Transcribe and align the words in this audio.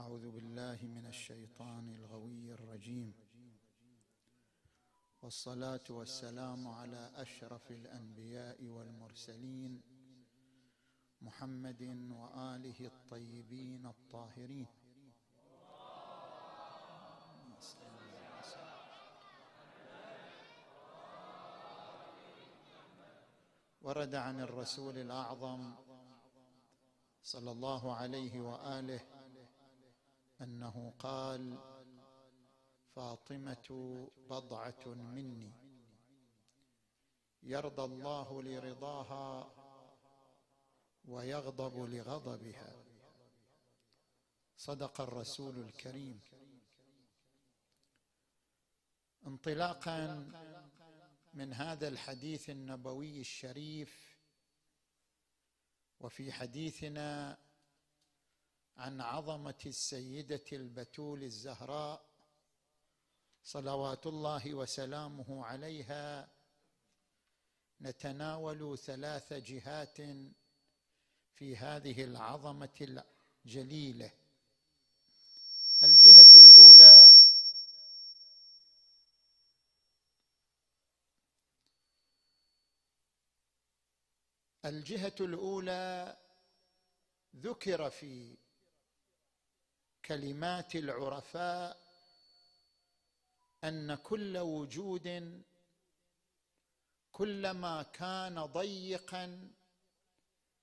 أعوذ 0.00 0.30
بالله 0.30 0.78
من 0.82 1.06
الشيطان 1.06 1.88
الغوي 1.88 2.52
الرجيم. 2.52 3.12
والصلاة 5.22 5.84
والسلام 5.90 6.68
على 6.68 7.10
أشرف 7.14 7.70
الأنبياء 7.70 8.64
والمرسلين 8.64 9.82
محمد 11.20 11.82
وآله 12.10 12.80
الطيبين 12.80 13.86
الطاهرين. 13.86 14.66
ورد 23.82 24.14
عن 24.14 24.40
الرسول 24.40 24.98
الأعظم 24.98 25.74
صلى 27.22 27.50
الله 27.52 27.96
عليه 27.96 28.40
وآله 28.40 29.19
أنه 30.40 30.94
قال 30.98 31.58
فاطمة 32.94 34.08
بضعة 34.30 34.86
مني. 34.86 35.52
يرضى 37.42 37.82
الله 37.82 38.42
لرضاها 38.42 39.54
ويغضب 41.04 41.78
لغضبها. 41.78 42.84
صدق 44.56 45.00
الرسول 45.00 45.58
الكريم. 45.58 46.20
انطلاقا 49.26 50.30
من 51.34 51.52
هذا 51.52 51.88
الحديث 51.88 52.50
النبوي 52.50 53.20
الشريف 53.20 54.18
وفي 56.00 56.32
حديثنا 56.32 57.38
عن 58.80 59.00
عظمة 59.00 59.58
السيدة 59.66 60.44
البتول 60.52 61.22
الزهراء 61.22 62.06
صلوات 63.42 64.06
الله 64.06 64.54
وسلامه 64.54 65.46
عليها 65.46 66.28
نتناول 67.80 68.78
ثلاث 68.78 69.32
جهات 69.32 69.96
في 71.34 71.56
هذه 71.56 72.04
العظمة 72.04 73.04
الجليلة. 73.46 74.12
الجهة 75.82 76.30
الأولى 76.34 77.12
الجهة 84.64 85.14
الأولى 85.20 86.16
ذكر 87.36 87.90
في 87.90 88.36
كلمات 90.10 90.74
العرفاء 90.76 91.80
أن 93.64 93.94
كل 93.94 94.38
وجود 94.38 95.42
كلما 97.12 97.82
كان 97.82 98.44
ضيقا 98.44 99.50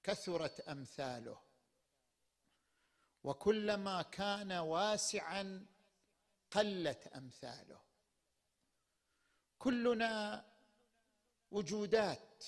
كثرت 0.03 0.59
أمثاله. 0.59 1.42
وكلما 3.23 4.02
كان 4.02 4.52
واسعا 4.52 5.66
قلت 6.52 7.08
أمثاله. 7.08 7.81
كلنا 9.59 10.45
وجودات 11.52 12.45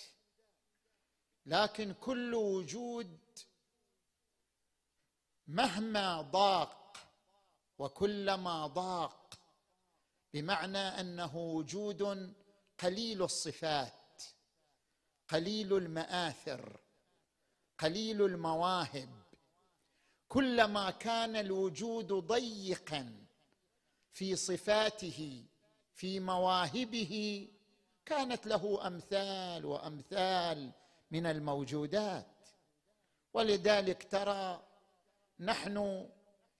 لكن 1.45 1.93
كل 1.93 2.35
وجود 2.35 3.39
مهما 5.47 6.21
ضاق 6.21 6.78
وكلما 7.79 8.67
ضاق 8.67 9.39
بمعنى 10.33 10.77
أنه 10.77 11.37
وجود 11.37 12.33
قليل 12.79 13.23
الصفات 13.23 14.23
قليل 15.27 15.77
المآثر 15.77 16.79
قليل 17.77 18.21
المواهب. 18.21 19.09
كلما 20.27 20.91
كان 20.91 21.35
الوجود 21.35 22.13
ضيقا 22.13 23.25
في 24.11 24.35
صفاته 24.35 25.45
في 25.93 26.19
مواهبه 26.19 27.47
كانت 28.05 28.47
له 28.47 28.87
أمثال 28.87 29.65
وأمثال 29.65 30.71
من 31.11 31.25
الموجودات. 31.25 32.47
ولذلك 33.33 34.11
ترى 34.11 34.63
نحن 35.39 36.09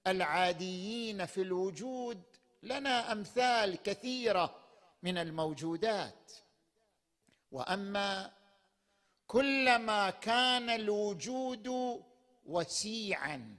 العاديين 0.07 1.25
في 1.25 1.41
الوجود 1.41 2.21
لنا 2.63 3.11
أمثال 3.11 3.83
كثيرة 3.83 4.59
من 5.03 5.17
الموجودات. 5.17 6.31
وأما 7.51 8.31
كلما 9.27 10.09
كان 10.09 10.69
الوجود 10.69 11.67
وسيعا 12.45 13.57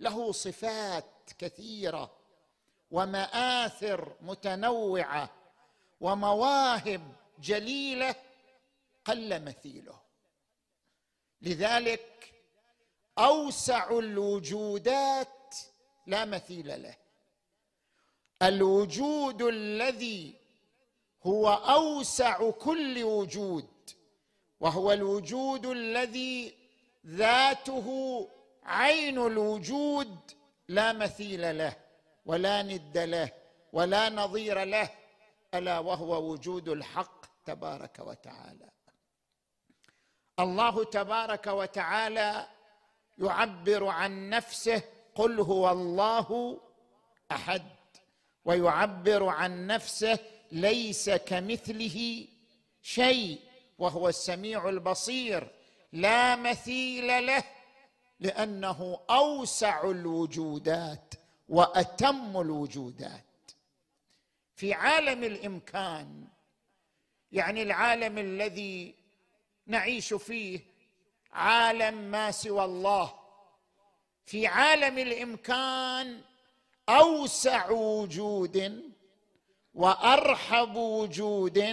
له 0.00 0.32
صفات 0.32 1.30
كثيرة 1.38 2.16
ومآثر 2.90 4.16
متنوعة 4.20 5.30
ومواهب 6.00 7.12
جليلة 7.38 8.14
قل 9.04 9.44
مثيله. 9.44 10.00
لذلك 11.42 12.34
أوسع 13.18 13.98
الوجودات 13.98 15.28
لا 16.06 16.24
مثيل 16.24 16.82
له. 16.82 16.96
الوجود 18.42 19.42
الذي 19.42 20.34
هو 21.22 21.48
أوسع 21.48 22.50
كل 22.50 23.02
وجود 23.02 23.68
وهو 24.60 24.92
الوجود 24.92 25.66
الذي 25.66 26.54
ذاته 27.06 27.88
عين 28.62 29.18
الوجود 29.18 30.18
لا 30.68 30.92
مثيل 30.92 31.58
له 31.58 31.76
ولا 32.26 32.62
ند 32.62 32.98
له 32.98 33.32
ولا 33.72 34.08
نظير 34.08 34.64
له 34.64 34.90
ألا 35.54 35.78
وهو 35.78 36.30
وجود 36.32 36.68
الحق 36.68 37.44
تبارك 37.44 37.98
وتعالى. 37.98 38.70
الله 40.40 40.84
تبارك 40.84 41.46
وتعالى 41.46 42.48
يعبر 43.18 43.86
عن 43.86 44.30
نفسه 44.30 44.82
قل 45.20 45.40
هو 45.40 45.70
الله 45.70 46.60
أحد 47.32 47.62
ويعبر 48.44 49.28
عن 49.28 49.66
نفسه 49.66 50.18
ليس 50.52 51.10
كمثله 51.10 52.26
شيء 52.82 53.40
وهو 53.78 54.08
السميع 54.08 54.68
البصير 54.68 55.50
لا 55.92 56.36
مثيل 56.36 57.26
له 57.26 57.44
لأنه 58.20 59.00
أوسع 59.10 59.90
الوجودات 59.90 61.14
وأتم 61.48 62.40
الوجودات. 62.40 63.24
في 64.54 64.74
عالم 64.74 65.24
الإمكان 65.24 66.28
يعني 67.32 67.62
العالم 67.62 68.18
الذي 68.18 68.94
نعيش 69.66 70.14
فيه 70.14 70.60
عالم 71.32 71.94
ما 71.94 72.30
سوى 72.30 72.64
الله 72.64 73.19
في 74.26 74.46
عالم 74.46 74.98
الإمكان 74.98 76.20
أوسع 76.88 77.70
وجود 77.70 78.82
وأرحب 79.74 80.76
وجود 80.76 81.64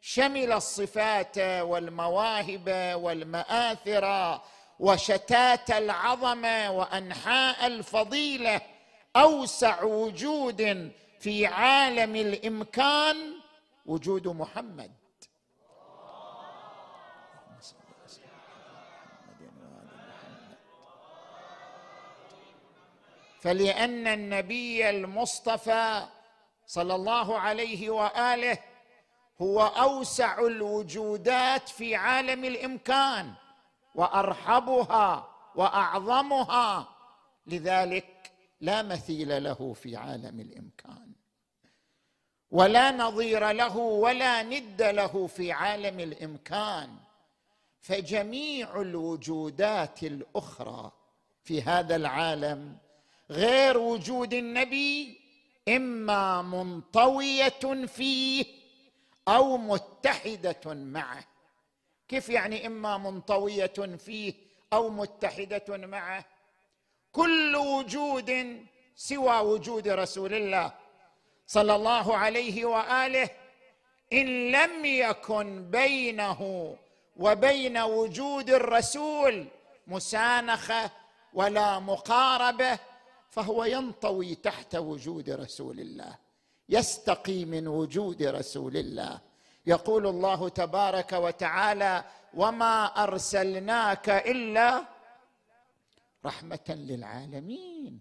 شمل 0.00 0.52
الصفات 0.52 1.38
والمواهب 1.38 2.94
والمآثر 3.02 4.40
وشتات 4.78 5.70
العظمه 5.70 6.70
وأنحاء 6.70 7.66
الفضيلة 7.66 8.60
أوسع 9.16 9.82
وجود 9.82 10.92
في 11.20 11.46
عالم 11.46 12.16
الإمكان 12.16 13.16
وجود 13.86 14.28
محمد. 14.28 14.90
فلأن 23.42 24.06
النبي 24.06 24.90
المصطفى 24.90 26.06
صلى 26.66 26.94
الله 26.94 27.38
عليه 27.38 27.90
وآله 27.90 28.58
هو 29.42 29.60
أوسع 29.62 30.38
الوجودات 30.38 31.68
في 31.68 31.96
عالم 31.96 32.44
الإمكان 32.44 33.32
وأرحبها 33.94 35.28
وأعظمها 35.54 36.88
لذلك 37.46 38.32
لا 38.60 38.82
مثيل 38.82 39.44
له 39.44 39.72
في 39.72 39.96
عالم 39.96 40.40
الإمكان. 40.40 41.12
ولا 42.50 42.90
نظير 42.90 43.50
له 43.50 43.76
ولا 43.76 44.42
ند 44.42 44.82
له 44.82 45.26
في 45.26 45.52
عالم 45.52 46.00
الإمكان. 46.00 46.96
فجميع 47.80 48.80
الوجودات 48.80 50.02
الأخرى 50.02 50.92
في 51.44 51.62
هذا 51.62 51.96
العالم 51.96 52.78
غير 53.30 53.78
وجود 53.78 54.34
النبي 54.34 55.20
إما 55.68 56.42
منطوية 56.42 57.86
فيه 57.86 58.44
أو 59.28 59.56
متحدة 59.56 60.74
معه. 60.74 61.24
كيف 62.08 62.28
يعني 62.28 62.66
إما 62.66 62.98
منطوية 62.98 63.96
فيه 64.06 64.34
أو 64.72 64.88
متحدة 64.88 65.76
معه؟ 65.76 66.24
كل 67.12 67.56
وجود 67.56 68.58
سوى 68.96 69.38
وجود 69.40 69.88
رسول 69.88 70.34
الله 70.34 70.72
صلى 71.46 71.74
الله 71.74 72.16
عليه 72.16 72.64
وآله 72.64 73.30
إن 74.12 74.50
لم 74.52 74.84
يكن 74.84 75.70
بينه 75.70 76.76
وبين 77.16 77.78
وجود 77.78 78.50
الرسول 78.50 79.46
مسانخة 79.86 80.90
ولا 81.34 81.78
مقاربة 81.78 82.78
فهو 83.32 83.64
ينطوي 83.64 84.34
تحت 84.34 84.74
وجود 84.74 85.30
رسول 85.30 85.80
الله 85.80 86.18
يستقي 86.68 87.44
من 87.44 87.68
وجود 87.68 88.22
رسول 88.22 88.76
الله. 88.76 89.20
يقول 89.66 90.06
الله 90.06 90.48
تبارك 90.48 91.12
وتعالى 91.12 92.04
وما 92.34 92.84
أرسلناك 92.84 94.08
إلا 94.08 94.84
رحمة 96.24 96.68
للعالمين. 96.68 98.00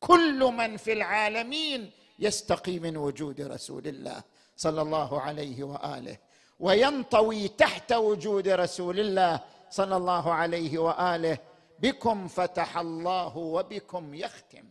كل 0.00 0.38
من 0.44 0.76
في 0.76 0.92
العالمين 0.92 1.90
يستقي 2.18 2.78
من 2.78 2.96
وجود 2.96 3.40
رسول 3.40 3.86
الله 3.86 4.22
صلى 4.56 4.82
الله 4.82 5.20
عليه 5.20 5.64
وآله 5.64 6.16
وينطوي 6.60 7.48
تحت 7.48 7.92
وجود 7.92 8.48
رسول 8.48 9.00
الله 9.00 9.40
صلى 9.70 9.96
الله 9.96 10.32
عليه 10.32 10.78
وآله. 10.78 11.38
بكم 11.80 12.28
فتح 12.28 12.78
الله 12.78 13.36
وبكم 13.36 14.14
يختم. 14.14 14.64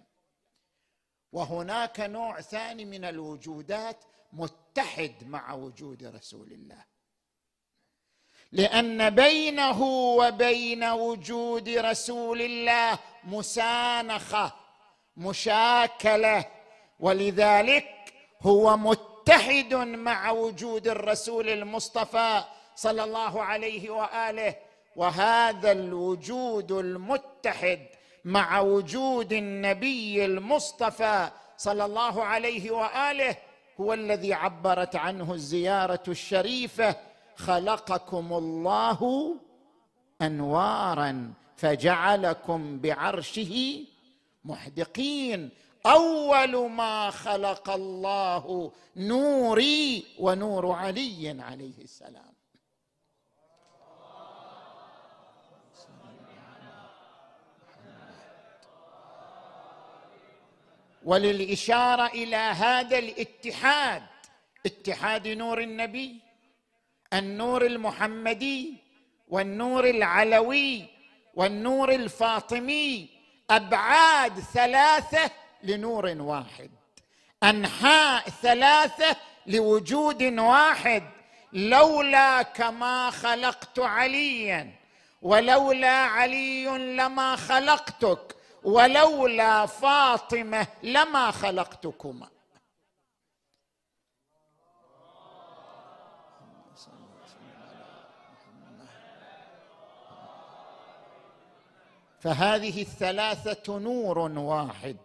وهناك 1.32 2.00
نوع 2.00 2.42
ثاني 2.42 2.86
من 2.86 3.06
الوجودات 3.06 4.04
متحد 4.34 5.16
مع 5.24 5.54
وجود 5.54 6.04
رسول 6.04 6.52
الله. 6.52 6.86
لأن 8.52 9.10
بينه 9.10 9.84
وبين 10.18 10.84
وجود 10.84 11.70
رسول 11.70 12.42
الله 12.42 13.00
مسانخة 13.24 14.54
مشاكلة 15.18 16.46
ولذلك 17.00 18.14
هو 18.42 18.78
متحد 18.78 19.74
مع 19.74 20.32
وجود 20.32 20.88
الرسول 20.88 21.50
المصطفى 21.50 22.44
صلى 22.76 23.04
الله 23.04 23.44
عليه 23.44 23.90
وآله. 23.90 24.56
وهذا 24.96 25.72
الوجود 25.72 26.72
المتحد 26.72 27.80
مع 28.26 28.60
وجود 28.60 29.34
النبي 29.34 30.26
المصطفى 30.26 31.32
صلى 31.58 31.86
الله 31.86 32.24
عليه 32.24 32.72
وآله 32.72 33.36
هو 33.80 33.94
الذي 33.94 34.34
عبرت 34.34 34.96
عنه 34.96 35.34
الزيارة 35.34 36.04
الشريفة 36.08 36.96
خلقكم 37.36 38.34
الله 38.34 39.36
أنوارا 40.22 41.34
فجعلكم 41.58 42.80
بعرشه 42.80 43.86
محدقين. 44.46 45.50
أول 45.86 46.70
ما 46.70 47.10
خلق 47.10 47.70
الله 47.70 48.72
نوري 48.96 50.06
ونور 50.20 50.72
علي 50.72 51.38
عليه 51.40 51.84
السلام. 51.84 52.29
وللإشارة 61.04 62.06
إلى 62.08 62.36
هذا 62.36 62.98
الاتحاد. 62.98 64.04
اتحاد 64.66 65.28
نور 65.28 65.62
النبي 65.62 66.20
النور 67.14 67.66
المحمدي 67.66 68.78
والنور 69.28 69.90
العلوي 69.90 70.86
والنور 71.34 71.92
الفاطمي. 71.92 73.10
أبعاد 73.50 74.40
ثلاثة 74.40 75.32
لنور 75.64 76.06
واحد. 76.06 76.70
أنحاء 77.44 78.30
ثلاثة 78.30 79.16
لوجود 79.48 80.24
واحد. 80.24 81.04
لولا 81.54 82.42
كما 82.42 83.10
خلقت 83.10 83.80
عليا 83.80 84.72
ولولا 85.22 85.90
علي 85.90 86.66
لما 86.96 87.36
خلقتك. 87.36 88.36
ولولا 88.64 89.66
فاطمة 89.66 90.68
لما 90.84 91.32
خلقتكما. 91.32 92.30
فهذه 102.20 102.82
الثلاثة 102.82 103.78
نور 103.78 104.20
واحد 104.20 104.98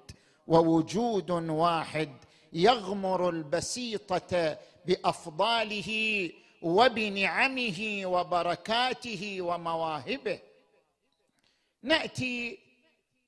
ووجود 0.46 1.30
واحد 1.30 2.16
يغمر 2.52 3.28
البسيطة 3.28 4.58
بأفضاله 4.86 6.30
وبنعمه 6.62 8.02
وبركاته 8.04 9.42
ومواهبه. 9.42 10.40
نأتي 11.82 12.63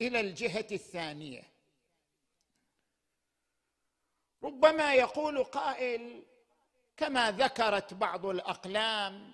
إلى 0.01 0.19
الجهة 0.19 0.67
الثانية. 0.71 1.43
ربما 4.43 4.93
يقول 4.93 5.43
قائل 5.43 6.23
كما 6.97 7.31
ذكرت 7.31 7.93
بعض 7.93 8.25
الأقلام 8.25 9.33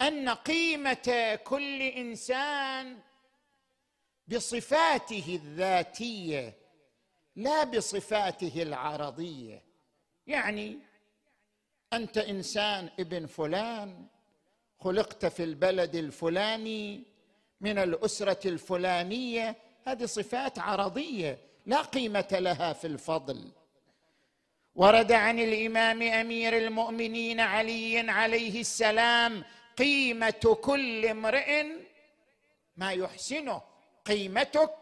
أن 0.00 0.28
قيمة 0.28 1.38
كل 1.44 1.82
إنسان 1.82 3.00
بصفاته 4.28 5.40
الذاتية 5.42 6.54
لا 7.36 7.64
بصفاته 7.64 8.62
العرضية. 8.62 9.62
يعني 10.26 10.78
أنت 11.92 12.18
إنسان 12.18 12.90
ابن 13.00 13.26
فلان 13.26 14.06
خلقت 14.78 15.26
في 15.26 15.44
البلد 15.44 15.94
الفلاني 15.94 17.15
من 17.60 17.78
الأسرة 17.78 18.48
الفلانية 18.48 19.56
هذه 19.86 20.04
صفات 20.04 20.58
عرضية 20.58 21.38
لا 21.66 21.82
قيمة 21.82 22.28
لها 22.32 22.72
في 22.72 22.86
الفضل. 22.86 23.52
ورد 24.74 25.12
عن 25.12 25.38
الإمام 25.38 26.02
أمير 26.02 26.56
المؤمنين 26.58 27.40
علي 27.40 28.10
عليه 28.10 28.60
السلام 28.60 29.44
قيمة 29.76 30.58
كل 30.62 31.06
امرئ 31.06 31.66
ما 32.76 32.92
يحسنه 32.92 33.62
قيمتك 34.04 34.74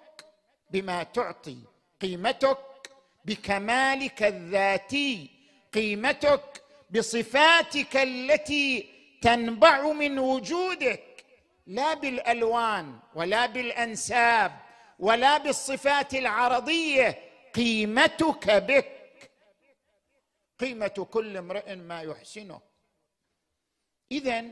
بما 0.70 1.02
تعطي 1.02 1.58
قيمتك 2.00 2.58
بكمالك 3.24 4.22
الذاتي 4.22 5.30
قيمتك 5.74 6.62
بصفاتك 6.90 7.96
التي 7.96 8.88
تنبع 9.22 9.92
من 9.92 10.18
وجودك. 10.18 11.13
لا 11.66 11.94
بالألوان 11.94 12.98
ولا 13.14 13.46
بالأنساب 13.46 14.60
ولا 14.98 15.38
بالصفات 15.38 16.14
العرضية 16.14 17.18
قيمتك 17.54 18.50
بك. 18.50 19.30
قيمة 20.58 21.06
كل 21.10 21.36
امرئ 21.36 21.74
ما 21.74 22.02
يحسنه. 22.02 22.60
اذا 24.12 24.44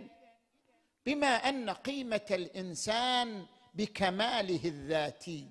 بما 1.07 1.49
أن 1.49 1.71
قيمة 1.71 2.27
الإنسان 2.31 3.47
بكماله 3.75 4.65
الذاتي 4.65 5.49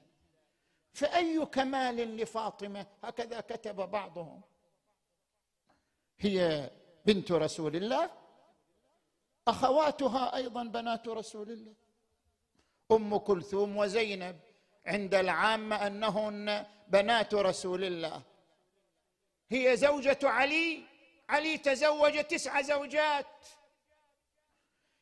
فأي 0.94 1.46
كمال 1.46 2.18
لفاطمة؟ 2.18 2.86
هكذا 3.04 3.40
كتب 3.42 3.76
بعضهم. 3.76 4.42
هي 6.20 6.70
بنت 7.06 7.32
رسول 7.32 7.76
الله 7.76 8.21
أخواتها 9.48 10.36
أيضا 10.36 10.64
بنات 10.64 11.08
رسول 11.08 11.52
الله. 11.52 11.74
أم 12.92 13.18
كلثوم 13.18 13.78
وزينب 13.78 14.40
عند 14.86 15.16
العامه 15.16 15.88
أنهن 15.88 16.66
بنات 16.88 17.34
رسول 17.34 17.84
الله. 17.84 18.22
هي 19.50 19.78
زوجة 19.78 20.20
علي 20.24 20.84
علي 21.30 21.58
تزوج 21.58 22.24
تسع 22.24 22.62
زوجات. 22.62 23.46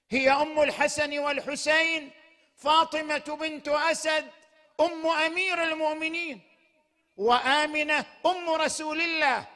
هي 0.10 0.32
أم 0.32 0.62
الحسن 0.62 1.20
والحسين 1.20 2.12
فاطمة 2.56 3.38
بنت 3.40 3.68
أسد 3.68 4.32
أم 4.80 5.08
أمير 5.08 5.64
المؤمنين 5.64 6.42
وآمنة 7.18 8.06
أم 8.26 8.50
رسول 8.50 9.02
الله. 9.02 9.48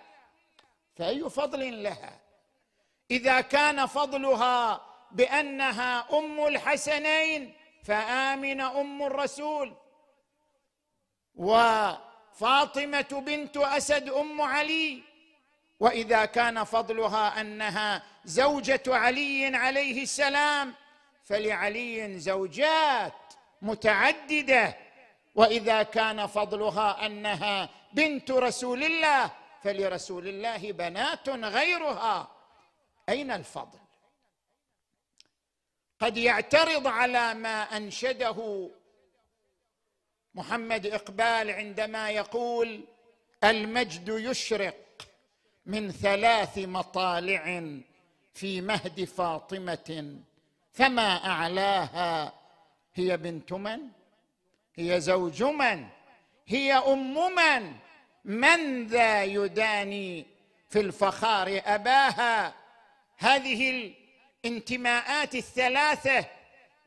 فأي 0.96 1.30
فضل 1.30 1.84
لها؟ 1.84 2.23
إذا 3.13 3.41
كان 3.41 3.86
فضلها 3.86 4.82
بأنها 5.12 6.17
أم 6.17 6.46
الحسنين 6.46 7.53
فآمن 7.84 8.62
أم 8.62 9.03
الرسول. 9.03 9.74
وفاطمة 11.36 13.12
بنت 13.12 13.58
أسد 13.58 14.10
أم 14.10 14.41
علي. 14.41 15.03
وإذا 15.79 16.25
كان 16.25 16.63
فضلها 16.63 17.41
أنها 17.41 18.03
زوجة 18.25 18.84
علي 18.88 19.55
عليه 19.55 20.03
السلام 20.03 20.74
فلعلي 21.25 22.20
زوجات 22.20 23.13
متعددة. 23.62 24.77
وإذا 25.36 25.84
كان 25.84 26.27
فضلها 26.27 27.05
أنها 27.05 27.70
بنت 27.93 28.32
رسول 28.32 28.84
الله 28.84 29.32
فلرسول 29.63 30.27
الله 30.27 30.72
بنات 30.72 31.29
غيرها. 31.29 32.33
أين 33.10 33.32
الفضل؟ 33.32 33.80
قد 36.00 36.18
يعترض 36.18 36.88
على 36.88 37.34
ما 37.34 37.78
أنشده 37.78 38.70
محمد 40.36 40.86
إقبال 40.86 41.52
عندما 41.52 42.10
يقول 42.12 42.84
المجد 43.44 44.08
يشرق 44.08 44.76
من 45.66 45.92
ثلاث 45.92 46.58
مطالع 46.58 47.72
في 48.34 48.62
مهد 48.62 49.04
فاطمة 49.04 50.18
فما 50.74 51.26
أعلاها؟ 51.26 52.34
هي 52.94 53.18
بنت 53.18 53.54
من؟ 53.54 53.80
هي 54.76 55.02
زوج 55.02 55.44
من؟ 55.44 55.88
هي 56.48 56.74
أم 56.74 57.36
من؟ 57.36 57.74
من 58.26 58.88
ذا 58.88 59.24
يداني 59.24 60.26
في 60.70 60.80
الفخار 60.80 61.62
أباها؟ 61.66 62.62
هذه 63.24 63.94
الانتماءات 64.46 65.36
الثلاثة 65.36 66.25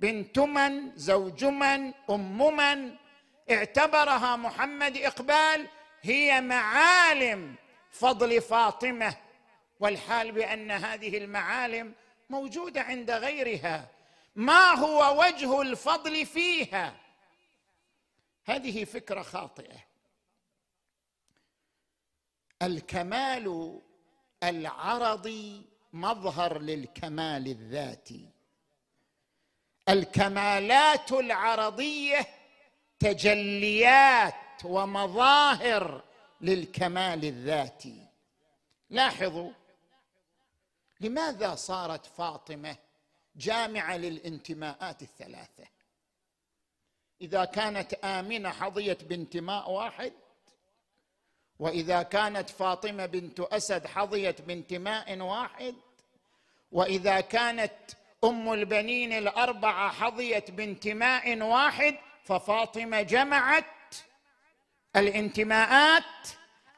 بنت 0.01 0.39
من 0.39 0.97
زوج 0.97 1.45
من 1.45 1.95
ام 2.11 2.57
من 2.57 2.97
اعتبرها 3.51 4.37
محمد 4.37 4.97
إقبال 4.97 5.69
هي 6.03 6.41
معالم 6.41 7.55
فضل 7.91 8.41
فاطمة 8.41 9.17
والحال 9.81 10.33
بأن 10.33 10.71
هذه 10.71 11.19
المعالم 11.19 11.95
موجودة 12.31 12.83
عند 12.83 13.11
غيرها. 13.11 13.89
ما 14.37 14.71
هو 14.75 15.23
وجه 15.23 15.63
الفضل 15.63 16.27
فيها؟ 16.27 16.97
هذه 18.45 18.85
فكرة 18.85 19.23
خاطئة. 19.23 19.79
الكمال 22.63 23.81
العرضي 24.43 25.76
مظهر 26.01 26.59
للكمال 26.59 27.47
الذاتي. 27.47 28.29
الكمالات 29.89 31.13
العرضية 31.13 32.27
تجليات 32.99 34.35
ومظاهر 34.65 36.03
للكمال 36.41 37.25
الذاتي. 37.25 38.07
لاحظوا 38.91 39.51
لماذا 41.01 41.55
صارت 41.55 42.07
فاطمة 42.07 42.77
جامعة 43.37 43.97
للانتماءات 43.97 45.03
الثلاثة؟ 45.03 45.65
إذا 47.21 47.45
كانت 47.45 47.95
آمنة 47.95 48.51
حظيت 48.51 49.05
بانتماء 49.05 49.71
واحد 49.71 50.13
وإذا 51.59 52.03
كانت 52.03 52.51
فاطمة 52.51 53.07
بنت 53.07 53.41
أسد 53.41 53.87
حظيت 53.87 54.41
بانتماء 54.41 55.19
واحد 55.19 55.75
وإذا 56.73 57.21
كانت 57.21 57.73
أم 58.25 58.53
البنين 58.53 59.13
الأربعة 59.13 59.93
حظيت 59.93 60.51
بانتماء 60.51 61.39
واحد 61.39 61.97
ففاطمة 62.25 63.03
جمعت 63.03 63.65
الانتماءات. 64.97 66.05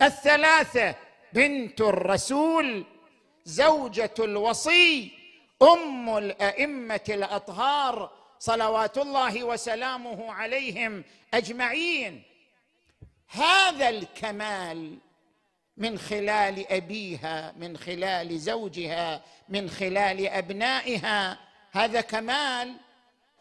الثلاثة 0.03 0.95
بنت 1.33 1.81
الرسول 1.81 2.85
زوجة 3.45 4.15
الوصي 4.19 5.13
أم 5.63 6.17
الأئمة 6.19 7.01
الأطهار 7.09 8.11
صلوات 8.39 8.99
الله 8.99 9.45
وسلامه 9.45 10.33
عليهم 10.33 11.05
أجمعين. 11.35 12.23
هذا 13.29 13.89
الكمال 13.89 14.99
من 15.79 15.99
خلال 15.99 16.73
أبيها 16.73 17.53
من 17.61 17.77
خلال 17.77 18.41
زوجها 18.41 19.23
من 19.49 19.71
خلال 19.71 20.27
أبنائها. 20.27 21.39
هذا 21.73 22.01
كمال 22.01 22.75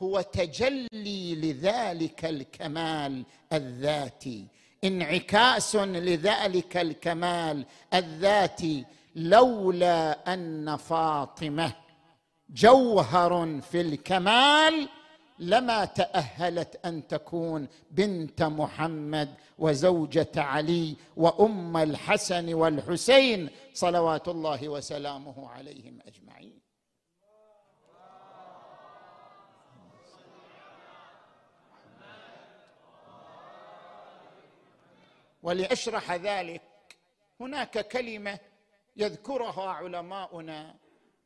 هو 0.01 0.21
تجلي 0.21 1.35
لذلك 1.35 2.25
الكمال 2.25 3.23
الذاتي. 3.53 4.45
انعكاس 4.83 5.75
لذلك 5.75 6.77
الكمال 6.77 7.65
الذاتي. 7.93 8.85
لولا 9.15 10.33
أن 10.33 10.77
فاطمة 10.77 11.73
جوهر 12.49 13.61
في 13.71 13.81
الكمال 13.81 14.89
لما 15.39 15.85
تأهلت 15.85 16.85
أن 16.85 17.07
تكون 17.07 17.67
بنت 17.91 18.43
محمد 18.43 19.33
وزوجة 19.59 20.31
علي 20.37 20.95
وأم 21.17 21.77
الحسن 21.77 22.53
والحسين 22.53 23.49
صلوات 23.73 24.27
الله 24.27 24.69
وسلامه 24.69 25.49
عليهم 25.49 25.99
أجمعين. 26.07 26.59
ولأشرح 35.43 36.11
ذلك 36.11 36.61
هناك 37.39 37.87
كلمة 37.87 38.39
يذكرها 38.97 39.69
علماؤنا 39.69 40.75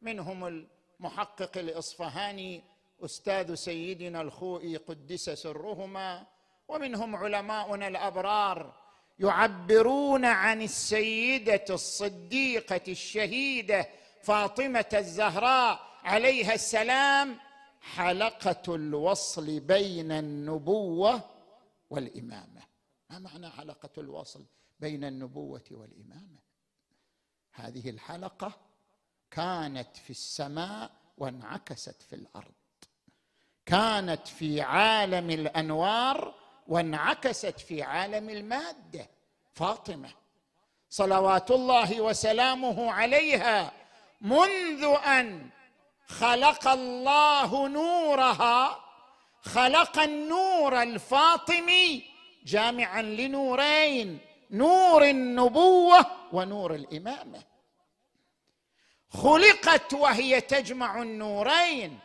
منهم 0.01 0.67
المحقق 0.99 1.57
الإصفهاني 1.57 2.63
أستاذ 3.05 3.55
سيدنا 3.55 4.21
الخوئي 4.21 4.77
قدس 4.77 5.29
سرهما 5.29 6.27
ومنهم 6.67 7.15
علماؤنا 7.15 7.87
الأبرار 7.87 8.73
يعبرون 9.19 10.25
عن 10.25 10.61
السيدة 10.61 11.65
الصديقة 11.69 12.81
الشهيدة 12.87 13.89
فاطمة 14.21 14.89
الزهراء 14.93 15.79
عليها 16.03 16.53
السلام 16.53 17.37
حلقة 17.81 18.75
الوصل 18.75 19.59
بين 19.59 20.11
النبوة 20.11 21.23
والإمامة. 21.89 22.61
ما 23.09 23.19
معنى 23.19 23.49
حلقة 23.49 23.89
الوصل 23.97 24.45
بين 24.79 25.03
النبوة 25.03 25.63
والإمامة؟ 25.71 26.39
هذه 27.51 27.89
الحلقة 27.89 28.53
كانت 29.31 29.97
في 29.97 30.09
السماء 30.09 30.91
وانعكست 31.17 32.01
في 32.01 32.15
الأرض. 32.15 32.60
كانت 33.71 34.27
في 34.27 34.61
عالم 34.61 35.29
الأنوار 35.29 36.33
وانعكست 36.67 37.59
في 37.59 37.83
عالم 37.83 38.29
المادة. 38.29 39.09
فاطمة 39.53 40.09
صلوات 40.89 41.51
الله 41.51 42.01
وسلامه 42.01 42.91
عليها 42.91 43.71
منذ 44.21 44.95
أن 45.05 45.49
خلق 46.07 46.67
الله 46.67 47.67
نورها 47.67 48.79
خلق 49.41 49.99
النور 49.99 50.81
الفاطمي 50.81 52.03
جامعا 52.45 53.01
لنورين 53.01 54.19
نور 54.51 55.03
النبوة 55.03 56.05
ونور 56.33 56.75
الإمامة. 56.75 57.43
خلقت 59.09 59.93
وهي 59.93 60.41
تجمع 60.41 61.01
النورين. 61.01 61.99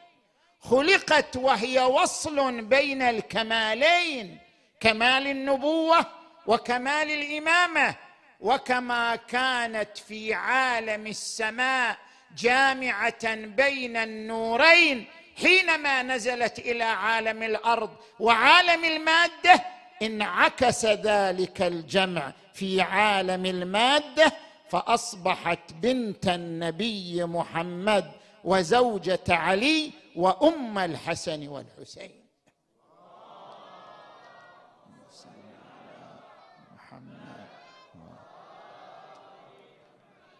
خلقت 0.60 1.36
وهي 1.36 1.80
وصل 1.80 2.62
بين 2.64 3.02
الكمالين 3.02 4.38
كمال 4.80 5.26
النبوة 5.26 6.06
وكمال 6.46 7.10
الإمامة. 7.10 7.94
وكما 8.40 9.16
كانت 9.16 9.98
في 10.08 10.34
عالم 10.34 11.06
السماء 11.06 11.96
جامعة 12.38 13.34
بين 13.34 13.96
النورين 13.96 15.04
حينما 15.42 16.02
نزلت 16.02 16.58
إلى 16.58 16.84
عالم 16.84 17.42
الأرض 17.42 17.90
وعالم 18.20 18.84
المادة 18.84 19.64
انعكس 20.02 20.84
ذلك 20.86 21.62
الجمع 21.62 22.32
في 22.54 22.80
عالم 22.80 23.46
المادة 23.46 24.32
فأصبحت 24.70 25.72
بنت 25.72 26.28
النبي 26.28 27.24
محمد 27.24 28.12
وزوجة 28.44 29.24
علي 29.28 29.90
وأم 30.16 30.78
الحسن 30.78 31.48
والحسين. 31.48 32.26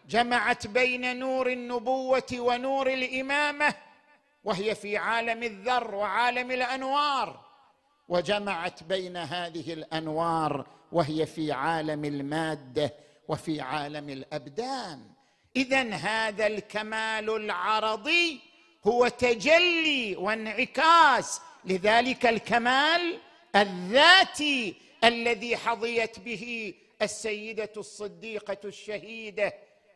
جمعت 0.09 0.67
بين 0.67 1.19
نور 1.19 1.51
النبوة 1.51 2.33
ونور 2.33 2.93
الإمامة 2.93 3.73
وهي 4.43 4.75
في 4.75 4.97
عالم 4.97 5.43
الذر 5.43 5.95
وعالم 5.95 6.51
الأنوار. 6.51 7.45
وجمعت 8.09 8.83
بين 8.83 9.17
هذه 9.17 9.73
الأنوار 9.73 10.67
وهي 10.91 11.25
في 11.25 11.51
عالم 11.51 12.05
المادة 12.05 12.93
وفي 13.27 13.61
عالم 13.61 14.09
الأبدان. 14.09 15.09
اذا 15.55 15.89
هذا 15.93 16.47
الكمال 16.47 17.29
العرضي 17.29 18.46
هو 18.87 19.07
تجلي 19.07 20.15
وانعكاس 20.15 21.41
لذلك 21.65 22.25
الكمال 22.25 23.19
الذاتي 23.55 24.75
الذي 25.03 25.57
حظيت 25.57 26.19
به 26.19 26.73
السيدة 27.01 27.71
الصديقة 27.77 28.57
الشهيدة 28.65 29.53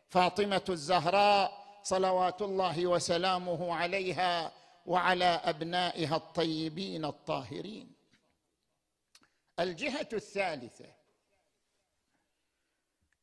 فاطمة 0.08 0.64
الزهراء 0.68 1.62
صلوات 1.82 2.42
الله 2.42 2.86
وسلامه 2.86 3.74
عليها 3.74 4.52
وعلى 4.86 5.24
أبنائها 5.24 6.16
الطيبين 6.16 7.04
الطاهرين. 7.04 7.92
الجهة 9.60 10.08
الثالثة 10.12 10.86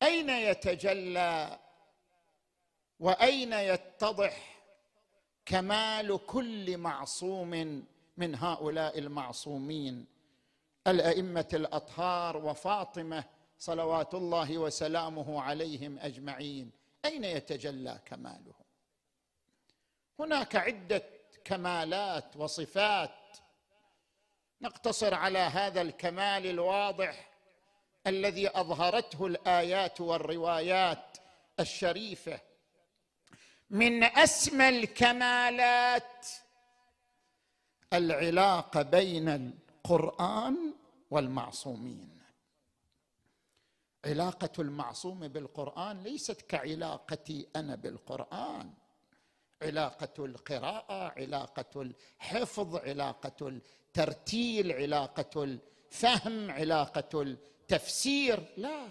أين 0.02 0.30
يتجلى 0.30 1.58
وأين 3.00 3.52
يتضح 3.52 4.59
كمال 5.50 6.26
كل 6.26 6.78
معصوم 6.78 7.50
من 8.16 8.34
هؤلاء 8.34 8.98
المعصومين. 8.98 10.06
الأئمة 10.86 11.48
الأطهار 11.52 12.36
وفاطمة 12.36 13.24
صلوات 13.58 14.14
الله 14.14 14.58
وسلامه 14.58 15.42
عليهم 15.42 15.98
أجمعين. 15.98 16.70
أين 17.04 17.24
يتجلى 17.24 17.98
كمالهم؟ 18.06 18.64
هناك 20.18 20.56
عدة 20.56 21.02
كمالات 21.44 22.36
وصفات 22.36 23.36
نقتصر 24.60 25.14
على 25.14 25.38
هذا 25.38 25.82
الكمال 25.82 26.46
الواضح 26.46 27.30
الذي 28.06 28.48
أظهرته 28.48 29.26
الآيات 29.26 30.00
والروايات 30.00 31.16
الشريفة. 31.60 32.49
من 33.70 34.04
أسمى 34.04 34.68
الكمالات 34.68 36.26
العلاقة 37.92 38.82
بين 38.82 39.28
القرآن 39.28 40.74
والمعصومين. 41.10 42.20
علاقة 44.04 44.50
المعصوم 44.58 45.28
بالقرآن 45.28 46.02
ليست 46.02 46.42
كعلاقتي 46.42 47.48
أنا 47.56 47.74
بالقرآن. 47.74 48.72
علاقة 49.62 50.24
القراءة 50.24 51.20
علاقة 51.20 51.82
الحفظ 51.82 52.76
علاقة 52.76 53.48
الترتيل 53.48 54.72
علاقة 54.72 55.44
الفهم 55.44 56.50
علاقة 56.50 57.22
التفسير 57.22 58.54
لا. 58.56 58.88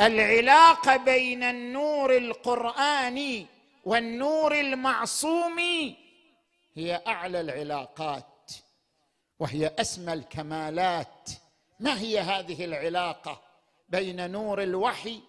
العلاقه 0.00 0.96
بين 0.96 1.42
النور 1.42 2.16
القراني 2.16 3.46
والنور 3.84 4.60
المعصوم 4.60 5.58
هي 6.76 7.02
أعلى 7.06 7.40
العلاقات 7.40 8.52
وهي 9.38 9.74
أسمى 9.78 10.12
الكمالات. 10.12 11.30
ما 11.80 12.00
هي 12.00 12.20
هذه 12.20 12.64
العلاقة 12.64 13.42
بين 13.88 14.30
نور 14.30 14.62
الوحي 14.62 15.20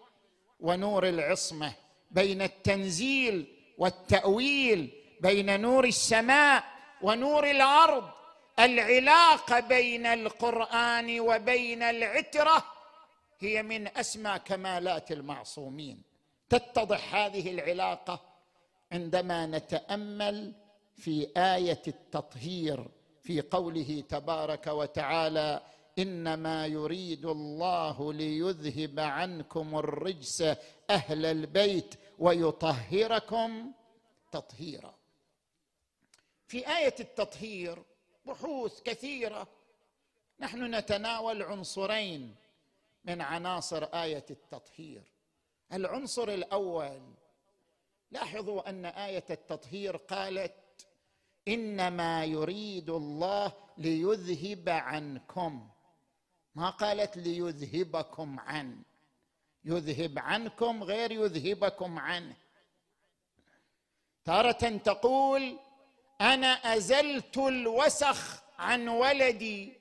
ونور 0.59 1.09
العصمة؟ 1.09 1.73
بين 2.11 2.41
التنزيل 2.41 3.47
والتأويل 3.77 4.91
بين 5.21 5.61
نور 5.61 5.85
السماء 5.85 6.63
ونور 7.01 7.51
الأرض. 7.51 8.09
العلاقه 8.59 9.59
بين 9.59 10.05
القرآن 10.05 11.19
وبين 11.19 11.83
العترة 11.83 12.76
هي 13.39 13.63
من 13.63 13.87
أسمى 13.87 14.39
كمالات 14.45 15.11
المعصومين. 15.11 16.01
تتضح 16.49 17.15
هذه 17.15 17.51
العلاقة 17.51 18.21
عندما 18.91 19.45
نتأمل 19.45 20.53
في 20.95 21.27
آية 21.37 21.81
التطهير 21.87 22.87
في 23.21 23.41
قوله 23.41 24.03
تبارك 24.09 24.67
وتعالى 24.67 25.61
إنما 25.99 26.65
يريد 26.65 27.25
الله 27.25 28.13
ليذهب 28.13 28.99
عنكم 28.99 29.77
الرجس 29.77 30.41
أهل 30.89 31.25
البيت 31.25 31.95
ويطهركم 32.19 33.71
تطهيرا. 34.31 34.95
في 36.47 36.67
آية 36.77 36.95
التطهير 36.99 37.83
بحوث 38.25 38.81
كثيرة. 38.81 39.47
نحن 40.39 40.75
نتناول 40.75 41.43
عنصرين 41.43 42.35
من 43.07 43.21
عناصر 43.21 43.83
آية 43.83 44.25
التطهير. 44.29 45.03
العنصر 45.73 46.29
الأول 46.29 47.01
لاحظوا 48.11 48.69
أن 48.69 48.85
آية 48.85 49.25
التطهير 49.29 49.97
قالت 49.97 50.87
إنما 51.47 52.25
يريد 52.25 52.89
الله 52.89 53.53
ليذهب 53.77 54.69
عنكم. 54.69 55.69
ما 56.55 56.69
قالت 56.69 57.17
ليذهبكم 57.17 58.39
عن؟ 58.39 58.81
يذهب 59.65 60.19
عنكم 60.19 60.83
غير 60.83 61.11
يذهبكم 61.11 61.99
عنه. 61.99 62.35
تارة 64.25 64.77
تقول 64.77 65.59
أنا 66.21 66.47
أزلت 66.47 67.37
الوسخ 67.37 68.43
عن 68.57 68.87
ولدي. 68.87 69.77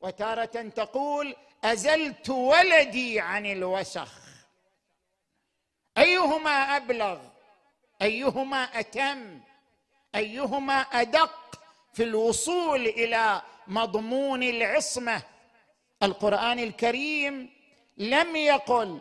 وتارة 0.00 0.68
تقول 0.68 1.36
أزلت 1.64 2.30
ولدي 2.30 3.20
عن 3.20 3.46
الوسخ. 3.46 4.12
أيهما 5.98 6.76
أبلغ؟ 6.76 7.18
أيهما 8.02 8.62
أتم؟ 8.64 9.40
أيهما 10.14 10.80
أدق 10.80 11.60
في 11.92 12.02
الوصول 12.02 12.86
إلى 12.86 13.42
مضمون 13.66 14.42
العصمة؟ 14.42 15.22
القرآن 16.02 16.58
الكريم 16.58 17.50
لم 17.96 18.36
يقل 18.36 19.00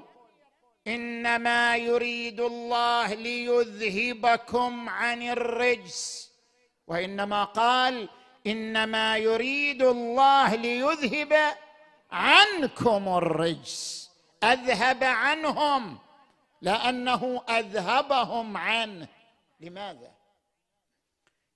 إنما 0.87 1.77
يريد 1.77 2.39
الله 2.39 3.13
ليذهبكم 3.13 4.89
عن 4.89 5.21
الرجس 5.21 6.31
وإنما 6.87 7.43
قال 7.43 8.09
إنما 8.47 9.17
يريد 9.17 9.81
الله 9.81 10.55
ليذهب 10.55 11.53
عنكم 12.11 13.07
الرجس. 13.07 14.09
أذهب 14.43 15.03
عنهم 15.03 15.97
لأنه 16.61 17.41
أذهبهم 17.49 18.57
عنه. 18.57 19.07
لماذا؟ 19.59 20.11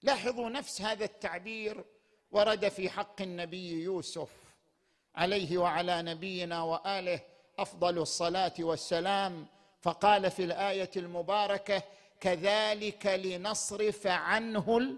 لاحظوا 0.04 0.50
نفس 0.50 0.82
هذا 0.82 1.06
التعبير 1.06 1.86
ورد 2.32 2.70
في 2.70 2.90
حق 2.90 3.22
النبي 3.22 3.84
يوسف 3.84 4.30
عليه 5.16 5.58
وعلى 5.58 6.02
نبينا 6.02 6.62
وآله 6.62 7.20
أفضل 7.60 7.98
الصلاة 7.98 8.54
والسلام. 8.60 9.46
فقال 9.82 10.32
في 10.32 10.44
الآية 10.44 10.92
المباركة 10.96 11.84
كذلك 12.20 13.06
لنصرف 13.06 14.08
عنه 14.08 14.98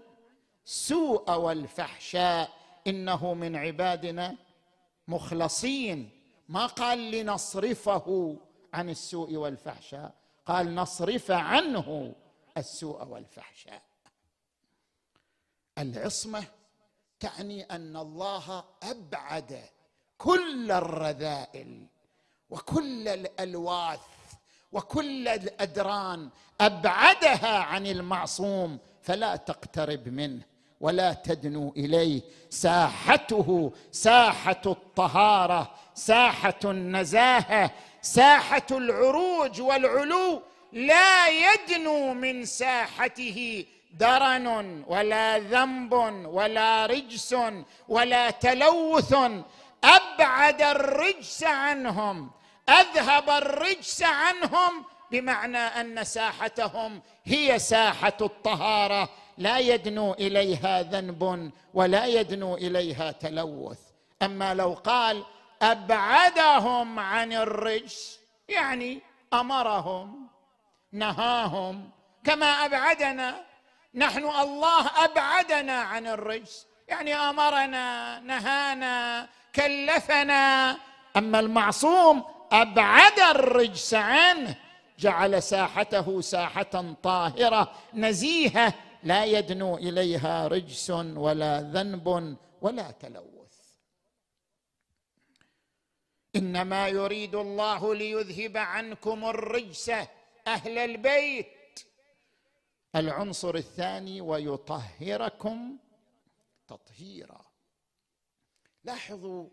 السوء 0.66 1.30
والفحشاء. 1.30 2.50
إنه 2.86 3.34
من 3.34 3.56
عبادنا 3.56 4.36
مخلصين. 5.08 6.10
ما 6.48 6.66
قال 6.66 7.10
لنصرفه 7.10 8.36
عن 8.74 8.90
السوء 8.90 9.36
والفحشاء 9.36 10.14
قال 10.46 10.74
نصرف 10.74 11.30
عنه 11.30 12.14
السوء 12.56 13.04
والفحشاء. 13.04 13.82
العصمة 15.78 16.44
تعني 17.20 17.62
أن 17.62 17.96
الله 17.96 18.64
أبعد 18.82 19.64
كل 20.18 20.72
الرذائل 20.72 21.86
وكل 22.50 23.08
الألواث 23.08 24.00
وكل 24.72 25.28
الأدران 25.28 26.30
أبعدها 26.60 27.58
عن 27.58 27.86
المعصوم 27.86 28.78
فلا 29.02 29.36
تقترب 29.36 30.08
منه. 30.08 30.42
ولا 30.80 31.12
تدنو 31.12 31.72
إليه. 31.76 32.20
ساحته 32.50 33.72
ساحة 33.92 34.62
الطهارة 34.66 35.70
ساحة 35.94 36.60
النزاهة 36.64 37.70
ساحة 38.02 38.66
العروج 38.70 39.60
والعلو. 39.60 40.42
لا 40.72 41.28
يدنو 41.28 42.14
من 42.14 42.44
ساحته 42.44 43.64
درن 43.92 44.84
ولا 44.86 45.38
ذنب 45.38 45.92
ولا 46.26 46.86
رجس 46.86 47.36
ولا 47.88 48.30
تلوث. 48.30 49.14
أبعد 49.84 50.62
الرجس 50.62 51.44
عنهم 51.44 52.30
أذهب 52.68 53.30
الرجس 53.30 54.02
عنهم 54.02 54.84
بمعنى 55.10 55.58
أن 55.58 56.04
ساحتهم 56.04 57.02
هي 57.24 57.58
ساحة 57.58 58.16
الطهارة. 58.20 59.08
لا 59.38 59.58
يدنو 59.58 60.12
إليها 60.12 60.82
ذنب 60.82 61.50
ولا 61.74 62.06
يدنو 62.06 62.54
إليها 62.54 63.10
تلوث. 63.10 63.78
أما 64.22 64.54
لو 64.54 64.72
قال 64.72 65.24
أبعدهم 65.62 66.98
عن 66.98 67.32
الرجس 67.32 68.18
يعني 68.48 69.00
أمرهم 69.32 70.28
نهاهم. 70.92 71.90
كما 72.24 72.46
أبعدنا 72.46 73.44
نحن 73.94 74.24
الله 74.24 75.04
أبعدنا 75.04 75.80
عن 75.80 76.06
الرجس. 76.06 76.66
يعني 76.88 77.14
أمرنا 77.14 78.20
نهانا 78.20 79.28
كلفنا. 79.54 80.76
أما 81.16 81.40
المعصوم 81.40 82.24
أبعد 82.52 83.20
الرجس 83.20 83.94
عنه 83.94 84.54
جعل 84.98 85.42
ساحته 85.42 86.20
ساحة 86.20 86.94
طاهرة 87.02 87.72
نزيهة. 87.94 88.74
لا 89.02 89.24
يدنو 89.24 89.76
إليها 89.76 90.48
رجس 90.48 90.90
ولا 90.90 91.60
ذنب 91.60 92.36
ولا 92.60 92.90
تلوث. 92.90 93.38
إنما 96.36 96.88
يريد 96.88 97.34
الله 97.34 97.94
ليذهب 97.94 98.56
عنكم 98.56 99.24
الرجس 99.24 99.88
أهل 100.46 100.78
البيت. 100.78 101.80
العنصر 102.96 103.54
الثاني 103.54 104.20
ويطهركم 104.20 105.78
تطهيرا. 106.68 107.44
لاحظوا 108.84 109.48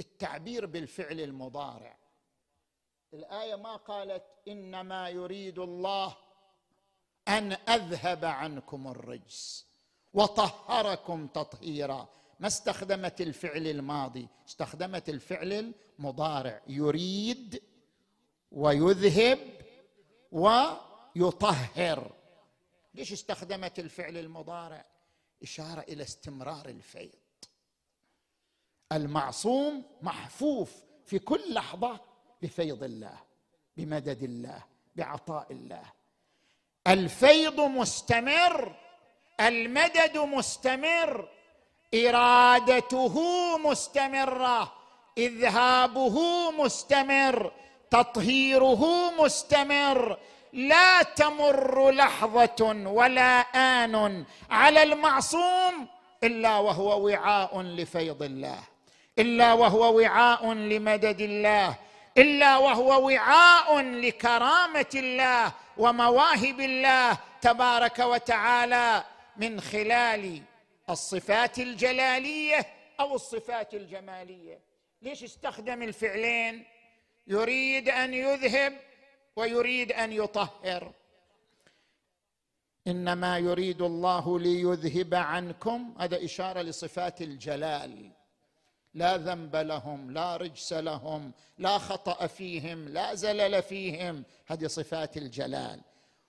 التعبير 0.00 0.66
بالفعل 0.66 1.20
المضارع. 1.20 1.98
الآية 3.14 3.56
ما 3.56 3.76
قالت 3.76 4.24
إنما 4.48 5.08
يريد 5.08 5.58
الله 5.58 6.16
أن 7.28 7.52
أذهب 7.52 8.24
عنكم 8.24 8.88
الرجس 8.88 9.66
وطهركم 10.14 11.26
تطهيرا. 11.26 12.08
ما 12.40 12.46
استخدمت 12.46 13.20
الفعل 13.20 13.66
الماضي؟ 13.66 14.28
استخدمت 14.48 15.08
الفعل 15.08 15.74
المضارع. 15.98 16.62
يريد 16.66 17.62
ويذهب 18.52 19.38
ويطهر. 20.32 22.12
ليش 22.94 23.12
استخدمت 23.12 23.78
الفعل 23.78 24.16
المضارع؟ 24.16 24.84
إشارة 25.42 25.80
إلى 25.80 26.02
استمرار 26.02 26.68
الفيض. 26.68 27.18
المعصوم 28.92 29.84
محفوف 30.02 30.76
في 31.06 31.18
كل 31.18 31.54
لحظة 31.54 32.00
بفيض 32.42 32.82
الله 32.82 33.18
بمدد 33.76 34.22
الله 34.22 34.64
بعطاء 34.96 35.52
الله. 35.52 35.97
الفيض 36.88 37.60
مستمر 37.60 38.72
المدد 39.40 40.18
مستمر 40.18 41.28
إرادته 41.94 43.16
مستمرة 43.58 44.72
إذهابه 45.18 46.16
مستمر 46.50 47.52
تطهيره 47.90 49.12
مستمر. 49.18 50.16
لا 50.52 51.02
تمر 51.02 51.90
لحظة 51.90 52.60
ولا 52.86 53.40
آن 53.40 54.24
على 54.50 54.82
المعصوم 54.82 55.86
إلا 56.24 56.58
وهو 56.58 57.06
وعاء 57.06 57.60
لفيض 57.60 58.22
الله 58.22 58.58
إلا 59.18 59.52
وهو 59.52 59.96
وعاء 59.98 60.52
لمدد 60.52 61.20
الله 61.20 61.74
إلا 62.18 62.56
وهو 62.56 63.06
وعاء 63.06 63.80
لكرامة 63.80 64.92
الله. 64.94 65.52
ومواهب 65.78 66.60
الله 66.60 67.18
تبارك 67.40 67.98
وتعالى 67.98 69.04
من 69.36 69.60
خلال 69.60 70.42
الصفات 70.90 71.58
الجلالية 71.58 72.66
أو 73.00 73.14
الصفات 73.14 73.74
الجمالية. 73.74 74.60
ليش 75.02 75.24
استخدم 75.24 75.82
الفعلين؟ 75.82 76.64
يريد 77.26 77.88
أن 77.88 78.14
يذهب 78.14 78.78
ويريد 79.36 79.92
أن 79.92 80.12
يطهر. 80.12 80.92
إنما 82.86 83.38
يريد 83.38 83.82
الله 83.82 84.38
ليذهب 84.38 85.14
عنكم. 85.14 85.94
هذا 86.00 86.24
إشارة 86.24 86.62
لصفات 86.62 87.22
الجلال. 87.22 88.17
لا 88.94 89.16
ذنب 89.16 89.56
لهم 89.56 90.10
لا 90.10 90.36
رجس 90.36 90.72
لهم 90.72 91.32
لا 91.58 91.78
خطأ 91.78 92.26
فيهم 92.26 92.88
لا 92.88 93.14
زلل 93.14 93.62
فيهم. 93.62 94.24
هذه 94.46 94.66
صفات 94.66 95.16
الجلال. 95.16 95.80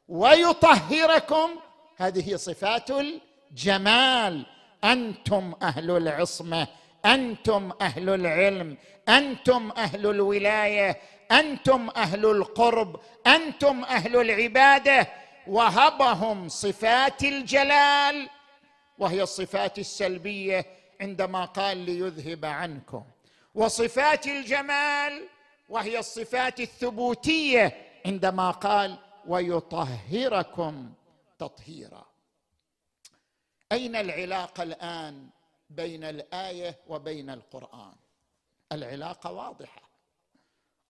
ويطهركم 0.07 1.49
هذه 1.97 2.35
صفات 2.35 2.91
الجمال. 2.91 4.45
أنتم 4.83 5.53
أهل 5.61 5.91
العصمة 5.91 6.67
أنتم 7.05 7.71
أهل 7.81 8.09
العلم 8.09 8.77
أنتم 9.09 9.71
أهل 9.77 10.07
الولاية 10.07 10.97
أنتم 11.31 11.89
أهل 11.95 12.25
القرب 12.25 12.99
أنتم 13.27 13.83
أهل 13.83 14.15
العبادة. 14.15 15.07
وهبهم 15.47 16.49
صفات 16.49 17.23
الجلال 17.23 18.29
وهي 18.99 19.23
الصفات 19.23 19.79
السلبية. 19.79 20.78
عندما 21.01 21.45
قال 21.45 21.77
ليذهب 21.77 22.45
عنكم. 22.45 23.03
وصفات 23.55 24.27
الجمال 24.27 25.27
وهي 25.69 25.99
الصفات 25.99 26.59
الثبوتية 26.59 27.91
عندما 28.05 28.51
قال 28.51 28.97
ويطهركم 29.27 30.93
تطهيرا. 31.39 32.05
أين 33.71 33.95
العلاقة 33.95 34.63
الآن 34.63 35.29
بين 35.69 36.03
الآية 36.03 36.79
وبين 36.87 37.29
القرآن؟ 37.29 37.95
العلاقة 38.71 39.31
واضحة. 39.31 39.89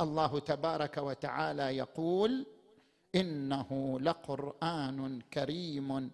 الله 0.02 0.40
تبارك 0.40 0.98
وتعالى 0.98 1.78
يقول 1.78 2.46
إنه 3.16 4.00
لقرآن 4.02 5.22
كريم. 5.34 6.12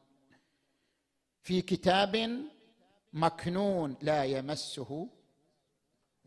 في 1.41 1.61
كتاب 1.61 2.45
مكنون 3.15 3.97
لا 4.01 4.23
يمسه 4.23 5.07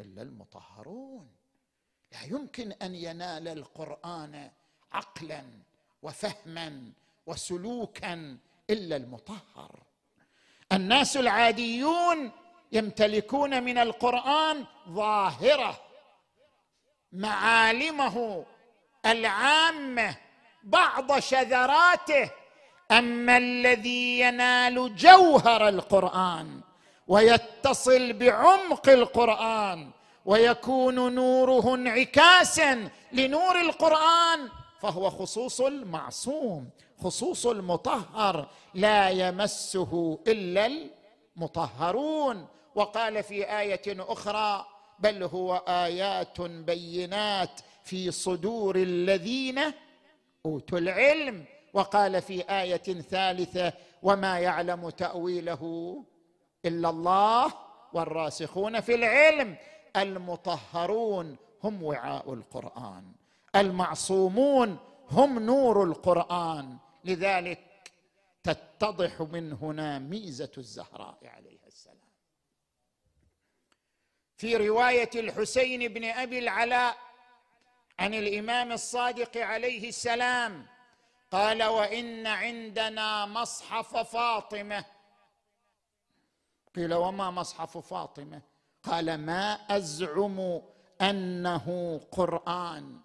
إلا 0.00 0.22
المطهرون. 0.22 1.28
لا 2.12 2.22
يمكن 2.22 2.72
أن 2.72 2.94
ينال 2.94 3.48
القرآن 3.48 4.50
عقلا 4.92 5.44
وفهما 6.02 6.92
وسلوكا 7.26 8.38
إلا 8.70 8.96
المطهر. 8.96 9.82
الناس 10.72 11.16
العاديون 11.16 12.32
يمتلكون 12.72 13.62
من 13.62 13.78
القرآن 13.78 14.66
ظاهرة 14.88 15.80
معالمه 17.12 18.46
العامة 19.06 20.16
بعض 20.62 21.18
شذراته. 21.18 22.30
أما 22.90 23.36
الذي 23.36 24.20
ينال 24.20 24.96
جوهر 24.96 25.68
القرآن 25.68 26.60
ويتصل 27.08 28.12
بعمق 28.12 28.88
القرآن 28.88 29.90
ويكون 30.26 31.14
نوره 31.14 31.74
انعكاسا 31.74 32.88
لنور 33.12 33.60
القرآن 33.60 34.48
فهو 34.80 35.10
خصوص 35.10 35.60
المعصوم 35.60 36.70
خصوص 37.02 37.46
المطهر 37.46 38.48
لا 38.74 39.08
يمسه 39.10 40.18
إلا 40.26 40.88
المطهرون. 41.36 42.46
وقال 42.74 43.22
في 43.22 43.58
آية 43.60 43.82
أخرى 43.86 44.66
بل 44.98 45.22
هو 45.22 45.62
آيات 45.68 46.40
بينات 46.40 47.60
في 47.84 48.10
صدور 48.10 48.76
الذين 48.76 49.60
أوتوا 50.46 50.78
العلم. 50.78 51.44
وقال 51.72 52.22
في 52.22 52.42
آية 52.42 53.00
ثالثة 53.10 53.72
وما 54.02 54.38
يعلم 54.38 54.90
تأويله 54.90 55.94
إلا 56.64 56.90
الله 56.90 57.54
والراسخون 57.92 58.80
في 58.80 58.94
العلم. 58.94 59.56
المطهرون 59.96 61.36
هم 61.64 61.82
وعاء 61.82 62.34
القرآن. 62.34 63.12
المعصومون 63.56 64.78
هم 65.10 65.38
نور 65.38 65.84
القرآن. 65.84 66.76
لذلك 67.04 67.92
تتضح 68.42 69.20
من 69.20 69.52
هنا 69.52 69.98
ميزة 69.98 70.52
الزهراء 70.58 71.18
عليها 71.24 71.66
السلام. 71.66 72.08
في 74.36 74.56
رواية 74.56 75.10
الحسين 75.14 75.88
بن 75.88 76.04
أبي 76.04 76.38
العلاء 76.38 76.96
عن 77.98 78.14
الإمام 78.14 78.72
الصادق 78.72 79.36
عليه 79.36 79.88
السلام 79.88 80.66
قال 81.30 81.64
وإن 81.64 82.26
عندنا 82.26 83.26
مصحف 83.26 83.96
فاطمة 83.96 84.84
قيل 86.76 86.94
وما 86.94 87.30
مصحف 87.30 87.78
فاطمة؟ 87.78 88.42
قال 88.82 89.18
ما 89.18 89.52
أزعم 89.52 90.60
أنه 91.00 92.00
قرآن. 92.12 93.00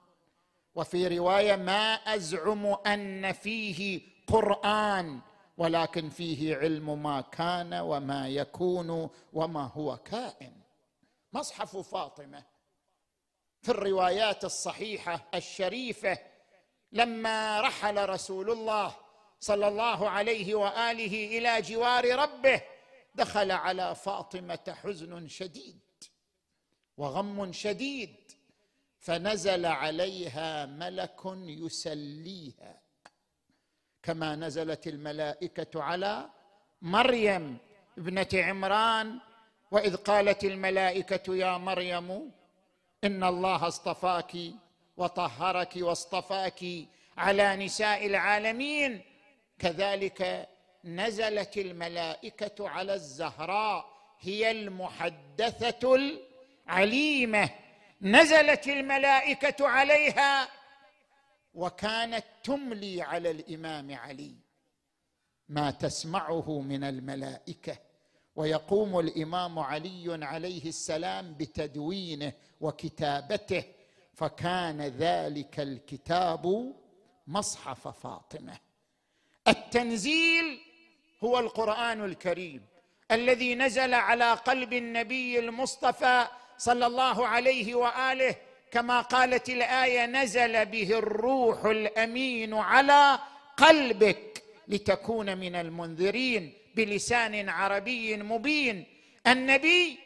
وفي 0.75 1.17
رواية 1.17 1.55
ما 1.55 1.93
أزعم 1.93 2.65
أن 2.65 3.31
فيه 3.31 4.01
قرآن 4.27 5.19
ولكن 5.57 6.09
فيه 6.09 6.55
علم 6.55 7.03
ما 7.03 7.21
كان 7.21 7.73
وما 7.73 8.27
يكون 8.27 9.09
وما 9.33 9.63
هو 9.63 9.97
كائن. 9.97 10.53
مصحف 11.33 11.77
فاطمة 11.77 12.43
في 13.61 13.69
الروايات 13.71 14.43
الصحيحة 14.43 15.27
الشريفة 15.33 16.17
لما 16.91 17.61
رحل 17.61 18.09
رسول 18.09 18.51
الله 18.51 18.95
صلى 19.39 19.67
الله 19.67 20.09
عليه 20.09 20.55
وآله 20.55 21.37
إلى 21.37 21.61
جوار 21.61 22.15
ربه 22.15 22.61
دخل 23.15 23.51
على 23.51 23.95
فاطمة 23.95 24.75
حزن 24.83 25.27
شديد 25.27 25.79
وغم 26.97 27.51
شديد 27.51 28.15
فنزل 28.99 29.65
عليها 29.65 30.65
ملك 30.65 31.21
يسليها. 31.35 32.81
كما 34.03 34.35
نزلت 34.35 34.87
الملائكة 34.87 35.83
على 35.83 36.29
مريم 36.81 37.57
ابنة 37.97 38.27
عمران 38.33 39.19
وإذ 39.71 39.95
قالت 39.95 40.43
الملائكة 40.43 41.35
يا 41.35 41.57
مريم 41.57 42.31
إن 43.03 43.23
الله 43.23 43.67
اصطفاك 43.67 44.37
وطهرك 44.97 45.73
واصطفاك 45.75 46.65
على 47.17 47.55
نساء 47.55 48.05
العالمين 48.05 49.01
كذلك 49.59 50.49
نزلت 50.83 51.57
الملائكة 51.57 52.69
على 52.69 52.93
الزهراء 52.93 53.93
هي 54.19 54.51
المحدثة 54.51 55.95
العليمة. 55.95 57.49
نزلت 58.01 58.67
الملائكة 58.67 59.67
عليها 59.67 60.47
وكانت 61.53 62.25
تملي 62.43 63.01
على 63.01 63.31
الإمام 63.31 63.95
علي. 63.95 64.35
ما 65.49 65.71
تسمعه 65.71 66.61
من 66.61 66.83
الملائكة. 66.83 67.77
ويقوم 68.35 68.99
الإمام 68.99 69.59
علي 69.59 70.25
عليه 70.25 70.65
السلام 70.69 71.33
بتدوينه 71.33 72.33
وكتابته. 72.61 73.63
فكان 74.13 74.81
ذلك 74.81 75.59
الكتاب 75.59 76.73
مصحف 77.27 77.87
فاطمة. 77.87 78.59
التنزيل 79.47 80.72
هو 81.23 81.39
القرآن 81.39 82.05
الكريم 82.05 82.61
الذي 83.11 83.55
نزل 83.55 83.93
على 83.93 84.31
قلب 84.31 84.73
النبي 84.73 85.39
المصطفى 85.39 86.27
صلى 86.57 86.85
الله 86.85 87.27
عليه 87.27 87.75
وآله 87.75 88.35
كما 88.71 89.01
قالت 89.01 89.49
الآية 89.49 90.05
نزل 90.05 90.65
به 90.65 90.97
الروح 90.97 91.65
الأمين 91.65 92.53
على 92.53 93.19
قلبك 93.57 94.43
لتكون 94.67 95.37
من 95.37 95.55
المنذرين 95.55 96.53
بلسان 96.75 97.49
عربي 97.49 98.17
مبين. 98.17 98.85
النبي 99.27 99.99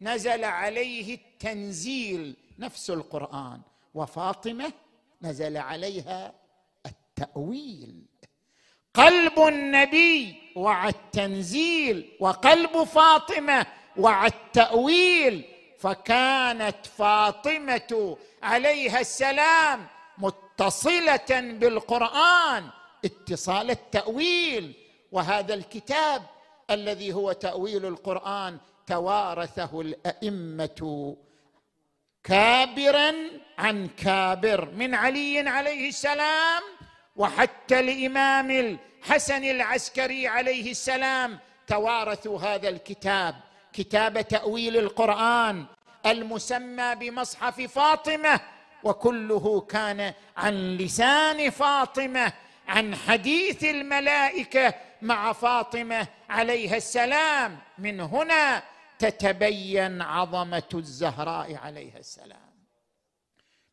نزل 0.00 0.44
عليه 0.44 1.14
التنزيل 1.14 2.36
نفس 2.58 2.90
القرآن 2.90 3.60
وفاطمة 3.94 4.72
نزل 5.22 5.56
عليها 5.56 6.34
التأويل. 6.86 8.07
قلب 8.94 9.38
النبي 9.38 10.34
وعى 10.56 10.88
التنزيل 10.88 12.16
وقلب 12.20 12.84
فاطمة 12.84 13.66
وعى 13.96 14.26
التأويل. 14.26 15.44
فكانت 15.78 16.86
فاطمة 16.98 18.16
عليها 18.42 19.00
السلام 19.00 19.86
متصلة 20.18 21.26
بالقرآن 21.30 22.70
اتصال 23.04 23.70
التأويل. 23.70 24.74
وهذا 25.12 25.54
الكتاب 25.54 26.22
الذي 26.70 27.12
هو 27.12 27.32
تأويل 27.32 27.86
القرآن 27.86 28.58
توارثه 28.86 29.80
الأئمة 29.80 31.16
كابرا 32.24 33.14
عن 33.58 33.88
كابر. 33.88 34.70
من 34.70 34.94
علي 34.94 35.38
عليه 35.38 35.88
السلام 35.88 36.62
وحتى 37.18 37.80
الامام 37.80 38.50
الحسن 38.50 39.44
العسكري 39.44 40.28
عليه 40.28 40.70
السلام 40.70 41.38
توارثوا 41.66 42.38
هذا 42.38 42.68
الكتاب 42.68 43.34
كتاب 43.72 44.28
تأويل 44.28 44.76
القرآن 44.76 45.64
المسمى 46.06 46.94
بمصحف 46.94 47.60
فاطمة 47.60 48.40
وكله 48.84 49.60
كان 49.60 50.14
عن 50.36 50.76
لسان 50.76 51.50
فاطمة 51.50 52.32
عن 52.68 52.94
حديث 52.96 53.64
الملائكة 53.64 54.74
مع 55.02 55.32
فاطمة 55.32 56.06
عليها 56.30 56.76
السلام. 56.76 57.58
من 57.78 58.00
هنا 58.00 58.62
تتبين 58.98 60.02
عظمة 60.02 60.68
الزهراء 60.74 61.54
عليها 61.54 61.98
السلام. 61.98 62.48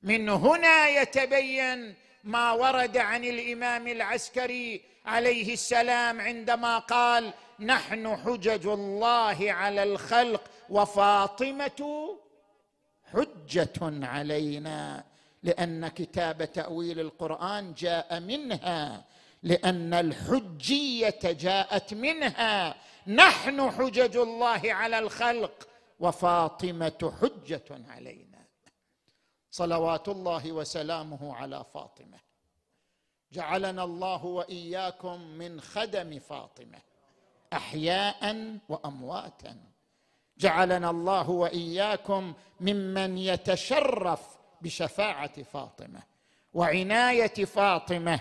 من 0.03 0.29
هنا 0.29 0.87
يتبين 0.87 1.95
ما 2.25 2.51
ورد 2.51 2.97
عن 2.97 3.23
الإمام 3.23 3.87
العسكري 3.87 4.81
عليه 5.05 5.53
السلام 5.53 6.21
عندما 6.21 6.79
قال 6.79 7.33
نحن 7.59 8.17
حجج 8.17 8.67
الله 8.67 9.51
على 9.51 9.83
الخلق 9.83 10.41
وفاطمة 10.69 12.09
حجة 13.13 13.79
علينا 13.81 15.03
لأن 15.43 15.87
كتاب 15.87 16.51
تأويل 16.51 16.99
القرآن 16.99 17.73
جاء 17.73 18.19
منها 18.19 19.05
لأن 19.43 19.93
الحجية 19.93 21.19
جاءت 21.23 21.93
منها. 21.93 22.75
نحن 23.07 23.71
حجج 23.71 24.17
الله 24.17 24.61
على 24.63 24.99
الخلق 24.99 25.67
وفاطمة 25.99 27.13
حجة 27.21 27.85
علينا. 27.89 28.24
صلوات 29.55 30.09
الله 30.09 30.51
وسلامه 30.51 31.35
على 31.35 31.65
فاطمة. 31.73 32.17
جعلنا 33.31 33.83
الله 33.83 34.25
وإياكم 34.25 35.21
من 35.21 35.61
خدم 35.61 36.19
فاطمة 36.19 36.77
أحياء 37.53 38.57
وأمواتا. 38.69 39.57
جعلنا 40.37 40.89
الله 40.89 41.29
وإياكم 41.29 42.33
ممن 42.59 43.17
يتشرف 43.17 44.37
بشفاعة 44.61 45.43
فاطمة. 45.43 46.03
وعناية 46.53 47.45
فاطمة 47.45 48.19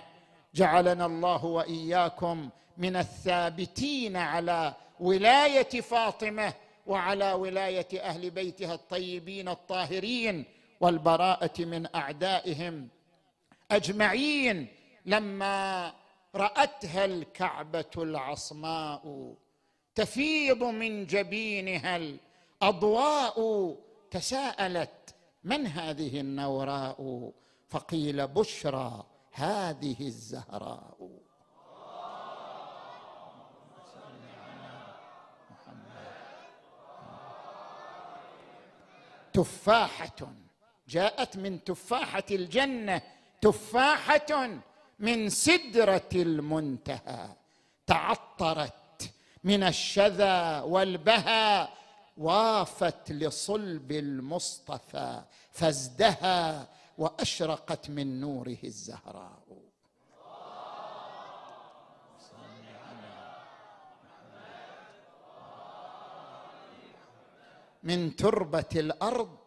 جعلنا 0.55 1.07
الله 1.07 1.45
وإياكم 1.45 2.49
من 2.77 2.97
الثابتين 2.97 4.17
على 4.17 4.75
ولاية 5.01 5.81
فاطمة 5.81 6.55
وعلى 6.87 7.33
ولاية 7.33 8.01
أهل 8.01 8.31
بيتها 8.31 8.75
الطيبين 8.75 9.49
الطاهرين. 9.49 10.54
والبراءة 10.81 11.65
من 11.65 11.95
أعدائهم 11.95 12.89
أجمعين 13.71 14.69
لما 15.07 15.93
رأتها 16.35 17.05
الكعبة 17.05 17.91
العصماء 17.97 19.35
تفيض 19.95 20.65
من 20.65 21.07
جبينها 21.07 21.97
الأضواء 21.97 23.39
تساءلت 24.11 25.15
من 25.45 25.67
هذه 25.67 26.21
النوراء؟ 26.21 27.31
فقيل 27.69 28.27
بشرى 28.27 29.05
هذه 29.33 29.97
الزهراء. 30.01 31.09
تفاحة. 39.33 40.44
جاءت 40.89 41.37
من 41.37 41.65
تفاحة 41.65 42.25
الجنة 42.31 43.03
تفاحة 43.41 44.49
من 44.99 45.29
سدرة 45.29 46.09
المنتهى 46.15 47.29
تعطرت 47.87 49.11
من 49.45 49.63
الشذا 49.63 50.61
والبهى 50.61 51.69
وافت 52.17 53.13
لصلب 53.13 53.93
المصطفى 53.93 55.23
فازدهى 55.51 56.67
وأشرقت 56.99 57.91
من 57.91 58.21
نوره 58.21 58.59
الزهراء. 58.65 59.45
من 67.83 68.17
تربة 68.17 68.65
الأرض 68.77 69.44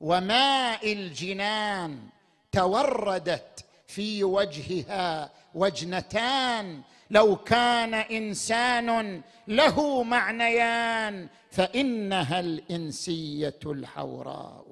وماء 0.00 0.92
الجنان 0.92 2.08
توردت 2.52 3.64
في 3.86 4.24
وجهها 4.24 5.30
وجنتان. 5.54 6.82
لو 7.10 7.36
كان 7.36 7.94
إنسان 7.94 9.22
له 9.48 10.02
معنيان 10.02 11.28
فإنها 11.50 12.40
الإنسية 12.40 13.60
الحوراء. 13.66 14.66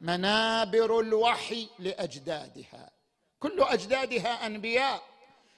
منابر 0.00 1.00
الوحي 1.00 1.68
لأجدادها. 1.78 2.90
كل 3.40 3.62
أجدادها 3.62 4.46
أنبياء. 4.46 5.02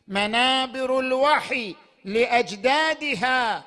منابر 0.08 0.98
الوحي 0.98 1.76
لأجدادها 2.04 3.64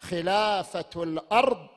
خلافة 0.00 1.02
الأرض 1.02 1.68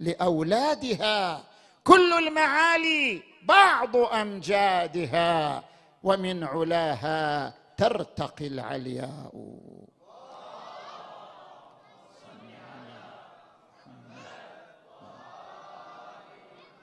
لأولادها. 0.00 1.44
كل 1.84 2.12
المعالي 2.12 3.22
بعض 3.42 3.96
أمجادها 3.96 5.64
ومن 6.02 6.44
علاها 6.44 7.54
ترتقي 7.76 8.46
العلياء. 8.46 9.32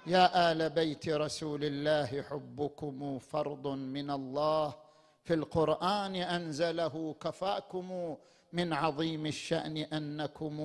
يا 0.05 0.51
آل 0.51 0.69
بيت 0.69 1.09
رسول 1.09 1.63
الله 1.63 2.23
حبكم 2.29 3.19
فرض 3.19 3.67
من 3.67 4.11
الله. 4.11 4.82
في 5.23 5.33
القرآن 5.33 6.15
أنزله 6.15 7.15
كفاكم 7.21 8.17
من 8.53 8.73
عظيم 8.73 9.25
الشأن 9.25 9.77
أنكم 9.77 10.57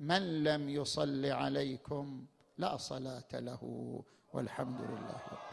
من 0.00 0.44
لم 0.44 0.68
يصل 0.68 1.24
عليكم 1.26 2.26
لا 2.58 2.76
صلاة 2.76 3.28
له 3.34 3.62
والحمد 4.32 4.80
لله 4.80 5.47